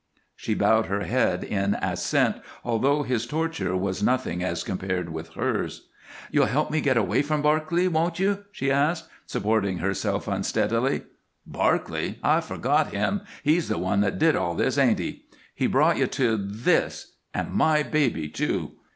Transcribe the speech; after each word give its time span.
She 0.35 0.55
bowed 0.55 0.87
her 0.87 1.01
head 1.01 1.43
in 1.43 1.75
assent, 1.79 2.37
although 2.63 3.03
his 3.03 3.27
torture 3.27 3.77
was 3.77 4.01
nothing 4.01 4.43
as 4.43 4.63
compared 4.63 5.09
with 5.13 5.35
hers. 5.35 5.89
"You'll 6.31 6.47
help 6.47 6.71
me 6.71 6.81
get 6.81 6.97
away 6.97 7.21
from 7.21 7.43
Barclay, 7.43 7.85
won't 7.87 8.17
you?" 8.17 8.45
she 8.51 8.71
asked, 8.71 9.05
supporting 9.27 9.77
herself 9.77 10.27
unsteadily. 10.27 11.03
"Barclay! 11.45 12.17
I 12.23 12.41
forgot 12.41 12.87
him! 12.91 13.21
He's 13.43 13.67
the 13.67 13.77
one 13.77 14.01
that 14.01 14.17
did 14.17 14.35
all 14.35 14.55
this, 14.55 14.79
ain't 14.79 14.97
he? 14.97 15.25
He 15.53 15.67
brought 15.67 15.97
you 15.97 16.07
to 16.07 16.35
this; 16.35 17.17
and 17.31 17.53
my 17.53 17.83
baby, 17.83 18.27
too. 18.27 18.71